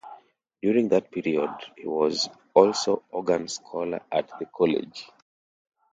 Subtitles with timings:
[0.63, 5.07] During that period, he was also organ scholar at the college.